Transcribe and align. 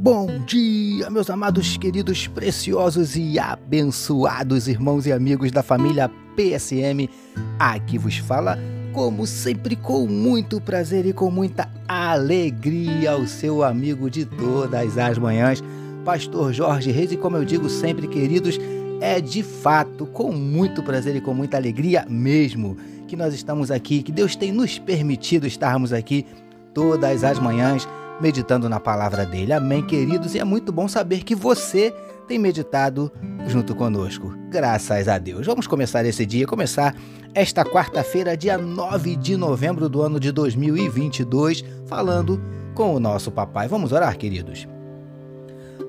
Bom 0.00 0.44
dia, 0.46 1.10
meus 1.10 1.28
amados, 1.28 1.76
queridos, 1.76 2.28
preciosos 2.28 3.16
e 3.16 3.36
abençoados 3.36 4.68
irmãos 4.68 5.06
e 5.06 5.12
amigos 5.12 5.50
da 5.50 5.60
família 5.60 6.08
PSM. 6.36 7.10
Aqui 7.58 7.98
vos 7.98 8.16
fala, 8.16 8.56
como 8.92 9.26
sempre, 9.26 9.74
com 9.74 10.06
muito 10.06 10.60
prazer 10.60 11.04
e 11.04 11.12
com 11.12 11.32
muita 11.32 11.68
alegria, 11.88 13.16
o 13.16 13.26
seu 13.26 13.64
amigo 13.64 14.08
de 14.08 14.24
todas 14.24 14.96
as 14.96 15.18
manhãs, 15.18 15.64
Pastor 16.04 16.52
Jorge 16.52 16.92
Reis. 16.92 17.10
E 17.10 17.16
como 17.16 17.36
eu 17.36 17.44
digo 17.44 17.68
sempre, 17.68 18.06
queridos, 18.06 18.56
é 19.00 19.20
de 19.20 19.42
fato 19.42 20.06
com 20.06 20.30
muito 20.30 20.80
prazer 20.80 21.16
e 21.16 21.20
com 21.20 21.34
muita 21.34 21.56
alegria 21.56 22.06
mesmo 22.08 22.76
que 23.08 23.16
nós 23.16 23.34
estamos 23.34 23.68
aqui, 23.68 24.04
que 24.04 24.12
Deus 24.12 24.36
tem 24.36 24.52
nos 24.52 24.78
permitido 24.78 25.44
estarmos 25.44 25.92
aqui 25.92 26.24
todas 26.72 27.24
as 27.24 27.40
manhãs 27.40 27.88
meditando 28.20 28.68
na 28.68 28.80
palavra 28.80 29.24
dele. 29.24 29.52
Amém, 29.52 29.82
queridos? 29.82 30.34
E 30.34 30.38
é 30.38 30.44
muito 30.44 30.72
bom 30.72 30.88
saber 30.88 31.22
que 31.22 31.34
você 31.34 31.94
tem 32.26 32.38
meditado 32.38 33.10
junto 33.46 33.74
conosco. 33.74 34.34
Graças 34.50 35.08
a 35.08 35.18
Deus. 35.18 35.46
Vamos 35.46 35.66
começar 35.66 36.04
esse 36.04 36.26
dia, 36.26 36.46
começar 36.46 36.94
esta 37.34 37.64
quarta-feira, 37.64 38.36
dia 38.36 38.58
9 38.58 39.16
de 39.16 39.36
novembro 39.36 39.88
do 39.88 40.02
ano 40.02 40.20
de 40.20 40.30
2022, 40.32 41.64
falando 41.86 42.40
com 42.74 42.94
o 42.94 43.00
nosso 43.00 43.30
papai. 43.30 43.68
Vamos 43.68 43.92
orar, 43.92 44.16
queridos? 44.16 44.68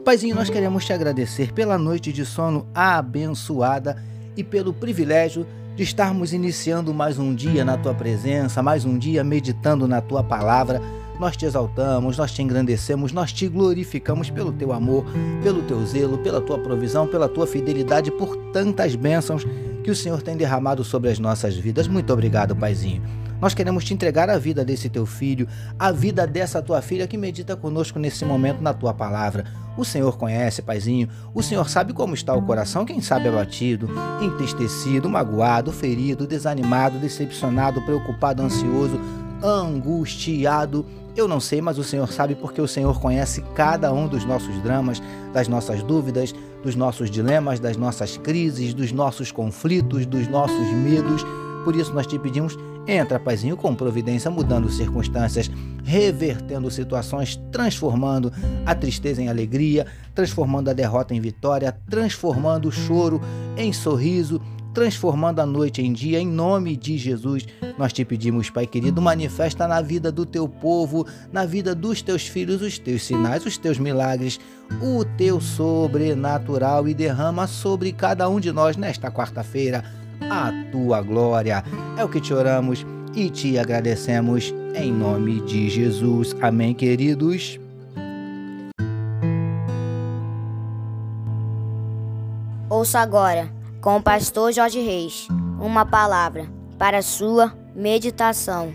Paizinho, 0.06 0.36
nós 0.36 0.50
queremos 0.50 0.86
te 0.86 0.94
agradecer 0.94 1.52
pela 1.52 1.78
noite 1.78 2.14
de 2.14 2.26
sono 2.26 2.68
abençoada 2.74 4.02
e 4.38 4.44
pelo 4.44 4.74
privilégio 4.74 5.46
de 5.76 5.84
estarmos 5.84 6.34
iniciando 6.34 6.94
mais 6.94 7.20
um 7.20 7.36
dia 7.36 7.66
na 7.66 7.78
tua 7.78 7.94
presença, 7.94 8.64
mais 8.64 8.86
um 8.86 8.98
dia 8.98 9.24
meditando 9.24 9.88
na 9.88 10.02
tua 10.02 10.24
palavra 10.24 10.82
nós 11.20 11.36
te 11.36 11.46
exaltamos, 11.46 12.18
nós 12.18 12.32
te 12.32 12.42
engrandecemos, 12.42 13.12
nós 13.12 13.34
te 13.34 13.48
glorificamos 13.48 14.30
pelo 14.30 14.54
teu 14.54 14.72
amor, 14.72 15.06
pelo 15.44 15.62
teu 15.64 15.86
zelo, 15.86 16.18
pela 16.20 16.40
tua 16.40 16.58
provisão, 16.58 17.06
pela 17.06 17.28
tua 17.28 17.46
fidelidade, 17.46 18.10
por 18.10 18.36
tantas 18.54 18.96
bênçãos 18.96 19.46
que 19.84 19.92
o 19.92 19.96
Senhor 19.96 20.22
tem 20.22 20.38
derramado 20.38 20.84
sobre 20.84 21.10
as 21.10 21.20
nossas 21.20 21.56
vidas. 21.56 21.88
Muito 21.88 22.12
obrigado, 22.14 22.56
Paizinho. 22.56 23.04
Nós 23.42 23.54
queremos 23.54 23.86
te 23.86 23.94
entregar 23.94 24.30
a 24.30 24.38
vida 24.38 24.66
desse 24.66 24.90
teu 24.90 25.06
filho, 25.06 25.48
a 25.78 25.92
vida 25.92 26.28
dessa 26.28 26.62
tua 26.62 26.82
filha 26.82 27.08
que 27.08 27.18
medita 27.18 27.56
conosco 27.56 27.98
nesse 27.98 28.26
momento 28.26 28.62
na 28.62 28.74
tua 28.74 28.94
palavra. 28.94 29.46
O 29.78 29.86
Senhor 29.86 30.18
conhece, 30.18 30.62
Paizinho. 30.62 31.08
O 31.34 31.42
Senhor 31.42 31.70
sabe 31.70 31.94
como 31.94 32.14
está 32.14 32.34
o 32.34 32.42
coração, 32.42 32.84
quem 32.86 33.02
sabe 33.02 33.30
abatido, 33.30 33.90
entristecido, 34.22 35.10
magoado, 35.10 35.72
ferido, 35.72 36.28
desanimado, 36.28 37.00
decepcionado, 37.00 37.82
preocupado, 37.84 38.44
ansioso, 38.44 39.00
angustiado. 39.44 40.86
Eu 41.16 41.28
não 41.28 41.40
sei, 41.40 41.62
mas 41.62 41.78
o 41.78 41.84
Senhor 41.84 42.12
sabe 42.12 42.36
porque 42.36 42.62
o 42.62 42.68
Senhor 42.68 43.00
conhece 43.00 43.42
cada 43.56 43.92
um 43.92 44.08
dos 44.08 44.26
nossos 44.26 44.62
dramas, 44.62 45.02
das 45.34 45.48
nossas 45.48 45.84
dúvidas, 45.84 46.34
dos 46.64 46.76
nossos 46.76 47.10
dilemas, 47.10 47.60
das 47.60 47.78
nossas 47.78 48.18
crises, 48.18 48.74
dos 48.74 48.92
nossos 48.92 49.32
conflitos, 49.32 50.06
dos 50.06 50.28
nossos 50.28 50.68
medos. 50.74 51.26
Por 51.64 51.76
isso 51.76 51.94
nós 51.94 52.08
te 52.08 52.18
pedimos, 52.18 52.58
entra, 52.88 53.20
Paizinho, 53.20 53.58
com 53.58 53.76
providência, 53.76 54.32
mudando 54.32 54.70
circunstâncias, 54.70 55.50
revertendo 55.84 56.72
situações, 56.72 57.40
transformando 57.52 58.32
a 58.66 58.74
tristeza 58.74 59.22
em 59.22 59.28
alegria, 59.28 59.86
transformando 60.16 60.70
a 60.70 60.74
derrota 60.74 61.14
em 61.14 61.20
vitória, 61.22 61.78
transformando 61.90 62.70
o 62.70 62.72
choro 62.72 63.22
em 63.58 63.74
sorriso, 63.74 64.42
transformando 64.80 65.42
a 65.42 65.46
noite 65.46 65.82
em 65.82 65.92
dia, 65.92 66.22
em 66.22 66.26
nome 66.26 66.78
de 66.78 66.98
Jesus. 66.98 67.46
Nós 67.78 67.92
te 67.92 68.06
pedimos, 68.06 68.50
Pai 68.50 68.66
querido, 68.66 69.02
manifesta 69.02 69.68
na 69.68 69.82
vida 69.82 70.10
do 70.10 70.26
teu 70.26 70.48
povo, 70.48 71.06
na 71.34 71.46
vida 71.46 71.76
dos 71.76 72.02
teus 72.02 72.26
filhos, 72.26 72.62
os 72.62 72.80
teus 72.80 73.04
sinais, 73.04 73.46
os 73.46 73.58
teus 73.58 73.78
milagres, 73.78 74.40
o 74.82 75.04
teu 75.04 75.42
sobrenatural 75.42 76.88
e 76.88 76.94
derrama 76.94 77.46
sobre 77.46 77.92
cada 77.92 78.30
um 78.30 78.40
de 78.40 78.54
nós 78.54 78.78
nesta 78.78 79.12
quarta-feira 79.12 79.84
a 80.30 80.50
tua 80.72 81.02
glória. 81.02 81.62
É 81.98 82.06
o 82.06 82.08
que 82.08 82.22
te 82.22 82.34
oramos 82.34 82.86
e 83.14 83.30
te 83.30 83.60
agradecemos 83.60 84.54
em 84.74 84.94
nome 84.94 85.42
de 85.42 85.70
Jesus. 85.70 86.34
Amém, 86.42 86.74
queridos. 86.74 87.60
Ouça 92.70 93.00
agora 93.00 93.59
com 93.82 93.96
o 93.96 94.04
pastor 94.04 94.52
Jorge 94.52 94.80
Reis, 94.80 95.28
uma 95.60 95.86
palavra 95.86 96.48
para 96.78 97.02
sua 97.02 97.54
meditação. 97.74 98.74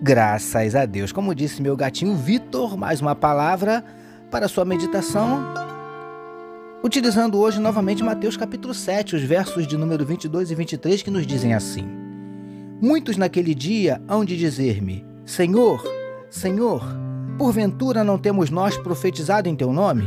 Graças 0.00 0.74
a 0.74 0.84
Deus. 0.84 1.10
Como 1.10 1.34
disse 1.34 1.62
meu 1.62 1.76
gatinho 1.76 2.14
Vitor, 2.14 2.76
mais 2.76 3.00
uma 3.00 3.16
palavra 3.16 3.84
para 4.30 4.48
sua 4.48 4.64
meditação. 4.64 5.42
Utilizando 6.82 7.38
hoje 7.38 7.58
novamente 7.58 8.04
Mateus 8.04 8.36
capítulo 8.36 8.74
7, 8.74 9.16
os 9.16 9.22
versos 9.22 9.66
de 9.66 9.76
número 9.76 10.04
22 10.04 10.50
e 10.50 10.54
23 10.54 11.02
que 11.02 11.10
nos 11.10 11.26
dizem 11.26 11.54
assim: 11.54 11.88
Muitos 12.80 13.16
naquele 13.16 13.54
dia 13.54 14.00
hão 14.06 14.24
de 14.24 14.36
dizer-me: 14.36 15.04
Senhor, 15.24 15.82
Senhor, 16.28 16.84
Porventura 17.38 18.04
não 18.04 18.16
temos 18.16 18.48
nós 18.48 18.76
profetizado 18.76 19.48
em 19.48 19.56
teu 19.56 19.72
nome? 19.72 20.04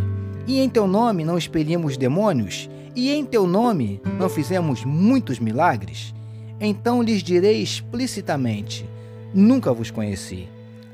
E 0.48 0.60
em 0.60 0.70
teu 0.70 0.88
nome 0.88 1.26
não 1.26 1.38
expelimos 1.38 1.98
demônios? 1.98 2.70
E 2.96 3.12
em 3.12 3.26
teu 3.26 3.46
nome 3.46 4.02
não 4.18 4.30
fizemos 4.30 4.86
muitos 4.86 5.38
milagres? 5.38 6.14
Então 6.60 7.02
lhes 7.02 7.22
direi 7.22 7.62
explicitamente: 7.62 8.90
Nunca 9.34 9.74
vos 9.74 9.92
conheci. 9.92 10.48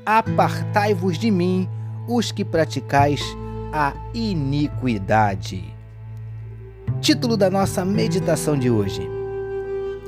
Apartai-vos 0.04 1.18
de 1.18 1.30
mim, 1.30 1.68
os 2.08 2.32
que 2.32 2.44
praticais 2.44 3.20
a 3.72 3.94
iniquidade. 4.12 5.64
Título 7.00 7.36
da 7.36 7.48
nossa 7.48 7.84
meditação 7.84 8.58
de 8.58 8.68
hoje: 8.68 9.08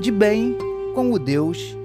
De 0.01 0.11
bem 0.11 0.59
com 0.93 1.13
o 1.13 1.19
Deus 1.19 1.77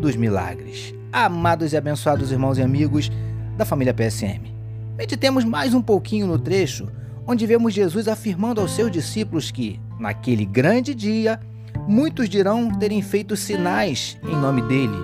dos 0.00 0.14
milagres. 0.14 0.94
Amados 1.12 1.72
e 1.72 1.76
abençoados 1.76 2.30
irmãos 2.30 2.56
e 2.56 2.62
amigos, 2.62 3.10
da 3.56 3.64
família 3.64 3.94
PSM. 3.94 4.52
Meditemos 4.96 5.44
mais 5.44 5.74
um 5.74 5.82
pouquinho 5.82 6.26
no 6.26 6.38
trecho 6.38 6.88
onde 7.26 7.46
vemos 7.46 7.72
Jesus 7.72 8.08
afirmando 8.08 8.60
aos 8.60 8.72
seus 8.72 8.90
discípulos 8.90 9.50
que, 9.50 9.80
naquele 10.00 10.44
grande 10.44 10.94
dia, 10.94 11.38
muitos 11.86 12.28
dirão 12.28 12.70
terem 12.76 13.00
feito 13.02 13.36
sinais 13.36 14.18
em 14.24 14.34
nome 14.34 14.62
dele, 14.62 14.96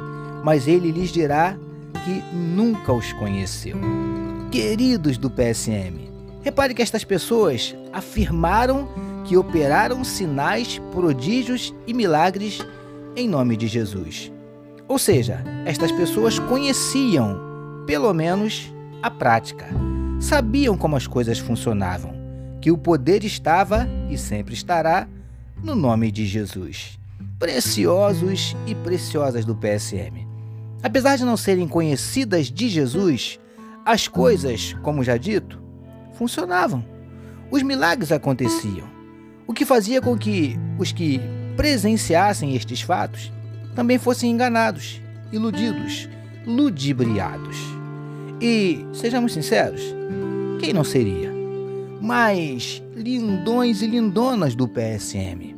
mas 0.43 0.67
ele 0.67 0.91
lhes 0.91 1.11
dirá 1.13 1.57
que 2.05 2.37
nunca 2.37 2.93
os 2.93 3.13
conheceu. 3.13 3.77
Queridos 4.51 5.17
do 5.19 5.31
PSM, 5.31 6.11
repare 6.43 6.75
que 6.75 6.83
estas 6.83 7.05
pessoas 7.05 7.77
afirmaram 7.93 8.89
que 9.25 9.37
operaram 9.37 10.03
sinais, 10.03 10.81
prodígios 10.93 11.73
e 11.87 11.95
milagres 11.95 12.61
em 13.15 13.29
nome 13.29 13.57
de 13.57 13.69
Jesus. 13.69 14.33
Ou 14.89 14.99
seja, 14.99 15.45
estas 15.65 15.91
pessoas 15.93 16.39
conheciam 16.39 17.46
pelo 17.87 18.13
menos 18.13 18.73
a 19.03 19.11
prática. 19.11 19.67
Sabiam 20.19 20.77
como 20.77 20.97
as 20.97 21.07
coisas 21.07 21.39
funcionavam, 21.39 22.13
que 22.61 22.71
o 22.71 22.77
poder 22.77 23.25
estava 23.25 23.89
e 24.11 24.19
sempre 24.19 24.55
estará 24.55 25.07
no 25.63 25.75
nome 25.75 26.11
de 26.11 26.27
Jesus. 26.27 26.99
Preciosos 27.39 28.57
e 28.67 28.75
preciosas 28.75 29.45
do 29.45 29.55
PSM. 29.55 30.27
Apesar 30.83 31.17
de 31.17 31.25
não 31.25 31.37
serem 31.37 31.69
conhecidas 31.69 32.51
de 32.51 32.69
Jesus, 32.69 33.39
as 33.85 34.09
coisas, 34.09 34.75
como 34.83 35.05
já 35.05 35.17
dito, 35.17 35.63
funcionavam. 36.15 36.85
Os 37.51 37.63
milagres 37.63 38.11
aconteciam, 38.11 38.89
o 39.47 39.53
que 39.53 39.65
fazia 39.65 40.01
com 40.01 40.19
que 40.19 40.59
os 40.79 40.91
que 40.91 41.21
presenciassem 41.57 42.57
estes 42.57 42.81
fatos 42.81 43.33
também 43.75 43.99
fossem 43.99 44.31
enganados, 44.31 45.01
iludidos, 45.31 46.09
ludibriados. 46.47 47.76
E, 48.41 48.87
sejamos 48.93 49.33
sinceros, 49.33 49.83
quem 50.61 50.73
não 50.73 50.85
seria? 50.85 51.33
Mas, 52.01 52.83
lindões 52.95 53.81
e 53.81 53.87
lindonas 53.87 54.55
do 54.55 54.69
PSM. 54.69 55.57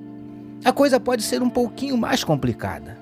A 0.64 0.72
coisa 0.72 1.00
pode 1.00 1.22
ser 1.22 1.42
um 1.42 1.50
pouquinho 1.50 1.96
mais 1.96 2.22
complicada. 2.22 2.96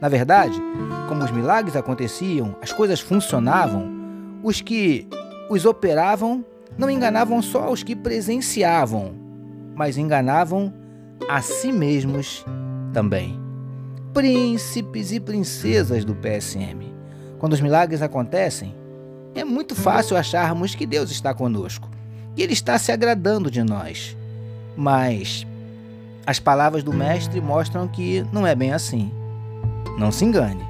Na 0.00 0.08
verdade, 0.08 0.60
como 1.08 1.24
os 1.24 1.30
milagres 1.30 1.74
aconteciam, 1.74 2.54
as 2.60 2.72
coisas 2.72 3.00
funcionavam, 3.00 3.90
os 4.42 4.60
que 4.60 5.08
os 5.48 5.64
operavam 5.64 6.44
não 6.76 6.90
enganavam 6.90 7.40
só 7.40 7.70
os 7.72 7.82
que 7.82 7.96
presenciavam, 7.96 9.14
mas 9.74 9.96
enganavam 9.96 10.72
a 11.28 11.40
si 11.40 11.72
mesmos 11.72 12.44
também. 12.92 13.40
Príncipes 14.12 15.12
e 15.12 15.20
princesas 15.20 16.04
do 16.04 16.14
PSM. 16.14 16.94
Quando 17.38 17.54
os 17.54 17.60
milagres 17.60 18.02
acontecem, 18.02 18.74
é 19.36 19.44
muito 19.44 19.74
fácil 19.74 20.16
acharmos 20.16 20.74
que 20.74 20.86
Deus 20.86 21.10
está 21.10 21.34
conosco 21.34 21.88
e 22.36 22.42
Ele 22.42 22.52
está 22.52 22.78
se 22.78 22.90
agradando 22.90 23.50
de 23.50 23.62
nós. 23.62 24.16
Mas 24.76 25.46
as 26.26 26.38
palavras 26.38 26.82
do 26.82 26.92
Mestre 26.92 27.40
mostram 27.40 27.86
que 27.86 28.24
não 28.32 28.46
é 28.46 28.54
bem 28.54 28.72
assim. 28.72 29.10
Não 29.98 30.10
se 30.10 30.24
engane. 30.24 30.64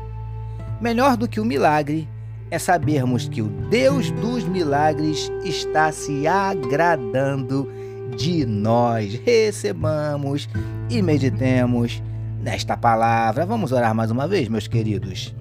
Melhor 0.81 1.17
do 1.17 1.27
que 1.27 1.41
o 1.41 1.45
milagre 1.45 2.09
é 2.51 2.59
sabermos 2.59 3.29
que 3.29 3.43
o 3.43 3.49
Deus 3.71 4.11
dos 4.11 4.45
milagres 4.45 5.31
está 5.45 5.91
se 5.91 6.27
agradando 6.27 7.69
de 8.17 8.45
nós. 8.47 9.15
Recebamos 9.25 10.49
e 10.91 11.03
meditemos 11.03 12.03
nesta 12.41 12.77
palavra. 12.77 13.47
Vamos 13.47 13.73
orar 13.73 13.95
mais 13.95 14.11
uma 14.11 14.29
vez, 14.29 14.49
meus 14.49 14.69
queridos. 14.69 15.35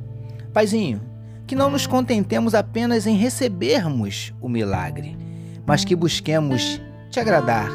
Paizinho, 0.54 1.02
que 1.48 1.56
não 1.56 1.70
nos 1.70 1.86
contentemos 1.86 2.56
apenas 2.56 3.06
em 3.06 3.16
recebermos 3.16 4.34
o 4.42 4.50
milagre, 4.50 5.18
mas 5.66 5.86
que 5.86 5.96
busquemos 5.96 6.82
te 7.12 7.20
agradar, 7.20 7.70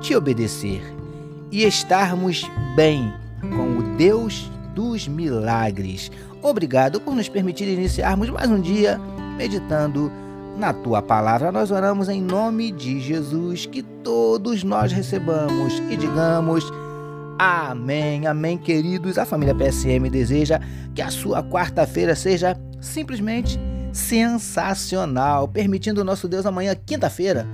te 0.00 0.14
obedecer 0.14 0.82
e 1.50 1.64
estarmos 1.64 2.42
bem 2.74 3.12
com 3.40 3.78
o 3.78 3.96
Deus 3.96 4.50
dos 4.74 5.06
milagres. 5.06 6.10
Obrigado 6.42 7.00
por 7.00 7.14
nos 7.14 7.28
permitir 7.28 7.68
iniciarmos 7.68 8.30
mais 8.30 8.50
um 8.50 8.60
dia 8.60 8.98
meditando 9.36 10.10
na 10.56 10.72
tua 10.72 11.02
palavra. 11.02 11.52
Nós 11.52 11.70
oramos 11.70 12.08
em 12.08 12.20
nome 12.20 12.72
de 12.72 13.00
Jesus, 13.00 13.66
que 13.66 13.82
todos 13.82 14.64
nós 14.64 14.92
recebamos 14.92 15.78
e 15.90 15.96
digamos. 15.96 16.64
Amém, 17.38 18.26
amém, 18.26 18.56
queridos. 18.58 19.18
A 19.18 19.24
família 19.24 19.54
PSM 19.54 20.08
deseja 20.10 20.60
que 20.94 21.02
a 21.02 21.10
sua 21.10 21.42
quarta-feira 21.42 22.14
seja 22.14 22.56
simplesmente 22.82 23.58
sensacional, 23.92 25.46
permitindo 25.46 26.04
nosso 26.04 26.28
Deus 26.28 26.44
amanhã, 26.44 26.74
quinta-feira, 26.74 27.46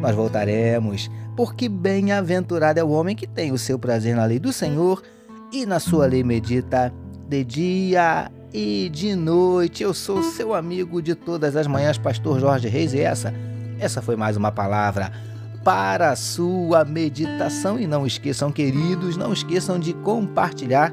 nós 0.00 0.14
voltaremos, 0.14 1.10
porque 1.34 1.68
bem-aventurado 1.68 2.78
é 2.78 2.84
o 2.84 2.90
homem 2.90 3.16
que 3.16 3.26
tem 3.26 3.50
o 3.50 3.58
seu 3.58 3.78
prazer 3.78 4.14
na 4.14 4.24
lei 4.24 4.38
do 4.38 4.52
Senhor 4.52 5.02
e 5.50 5.64
na 5.64 5.80
sua 5.80 6.06
lei 6.06 6.22
medita 6.22 6.92
de 7.28 7.42
dia 7.42 8.30
e 8.52 8.90
de 8.90 9.16
noite. 9.16 9.82
Eu 9.82 9.94
sou 9.94 10.22
seu 10.22 10.54
amigo 10.54 11.00
de 11.00 11.14
todas 11.14 11.56
as 11.56 11.66
manhãs, 11.66 11.96
pastor 11.96 12.38
Jorge 12.38 12.68
Reis, 12.68 12.92
e 12.92 13.00
essa, 13.00 13.32
essa 13.80 14.02
foi 14.02 14.14
mais 14.14 14.36
uma 14.36 14.52
palavra 14.52 15.10
para 15.64 16.10
a 16.10 16.16
sua 16.16 16.84
meditação. 16.84 17.80
E 17.80 17.86
não 17.86 18.06
esqueçam, 18.06 18.52
queridos, 18.52 19.16
não 19.16 19.32
esqueçam 19.32 19.78
de 19.78 19.94
compartilhar 19.94 20.92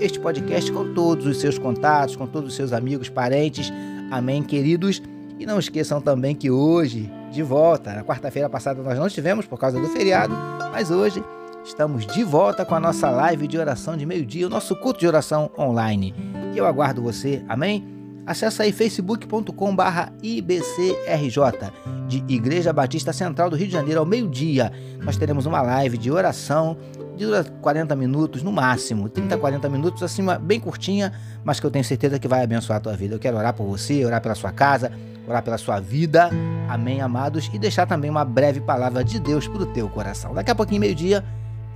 este 0.00 0.18
podcast 0.18 0.70
com 0.72 0.92
todos 0.94 1.26
os 1.26 1.38
seus 1.38 1.58
contatos, 1.58 2.16
com 2.16 2.26
todos 2.26 2.50
os 2.50 2.56
seus 2.56 2.72
amigos, 2.72 3.08
parentes. 3.08 3.72
Amém, 4.10 4.42
queridos. 4.42 5.02
E 5.38 5.46
não 5.46 5.58
esqueçam 5.58 6.00
também 6.00 6.34
que 6.34 6.50
hoje, 6.50 7.10
de 7.30 7.42
volta, 7.42 7.92
na 7.94 8.04
quarta-feira 8.04 8.48
passada 8.48 8.82
nós 8.82 8.98
não 8.98 9.06
estivemos 9.06 9.46
por 9.46 9.58
causa 9.58 9.80
do 9.80 9.88
feriado, 9.88 10.34
mas 10.70 10.90
hoje 10.90 11.22
estamos 11.64 12.06
de 12.06 12.22
volta 12.22 12.64
com 12.64 12.74
a 12.74 12.80
nossa 12.80 13.10
live 13.10 13.46
de 13.46 13.58
oração 13.58 13.96
de 13.96 14.04
meio-dia, 14.06 14.46
o 14.46 14.50
nosso 14.50 14.76
culto 14.76 15.00
de 15.00 15.06
oração 15.06 15.50
online. 15.58 16.14
E 16.54 16.58
eu 16.58 16.66
aguardo 16.66 17.02
você, 17.02 17.42
amém? 17.48 17.84
Acesse 18.24 18.62
aí 18.62 18.70
facebook.com/barra 18.70 20.12
IBCRJ 20.22 21.72
de 22.06 22.22
Igreja 22.28 22.72
Batista 22.72 23.12
Central 23.12 23.50
do 23.50 23.56
Rio 23.56 23.66
de 23.66 23.72
Janeiro 23.72 24.00
ao 24.00 24.06
meio-dia. 24.06 24.72
Nós 25.02 25.16
teremos 25.16 25.44
uma 25.44 25.60
live 25.60 25.98
de 25.98 26.10
oração 26.10 26.76
dura 27.16 27.44
40 27.44 27.94
minutos 27.96 28.42
no 28.42 28.52
máximo, 28.52 29.08
30, 29.08 29.36
40 29.36 29.68
minutos, 29.68 30.02
acima, 30.02 30.38
bem 30.38 30.58
curtinha, 30.58 31.12
mas 31.44 31.60
que 31.60 31.66
eu 31.66 31.70
tenho 31.70 31.84
certeza 31.84 32.18
que 32.18 32.28
vai 32.28 32.42
abençoar 32.42 32.78
a 32.78 32.80
tua 32.80 32.96
vida. 32.96 33.14
Eu 33.14 33.18
quero 33.18 33.36
orar 33.36 33.54
por 33.54 33.66
você, 33.66 34.04
orar 34.04 34.20
pela 34.20 34.34
sua 34.34 34.52
casa, 34.52 34.92
orar 35.26 35.42
pela 35.42 35.58
sua 35.58 35.80
vida, 35.80 36.30
amém, 36.68 37.00
amados, 37.00 37.50
e 37.52 37.58
deixar 37.58 37.86
também 37.86 38.10
uma 38.10 38.24
breve 38.24 38.60
palavra 38.60 39.04
de 39.04 39.20
Deus 39.20 39.46
para 39.46 39.62
o 39.62 39.66
teu 39.66 39.88
coração. 39.88 40.34
Daqui 40.34 40.50
a 40.50 40.54
pouquinho, 40.54 40.80
meio-dia, 40.80 41.24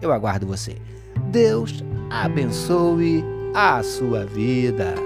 eu 0.00 0.12
aguardo 0.12 0.46
você. 0.46 0.76
Deus 1.30 1.84
abençoe 2.10 3.24
a 3.54 3.82
sua 3.82 4.24
vida. 4.26 5.05